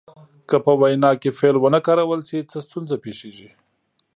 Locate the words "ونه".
1.59-1.79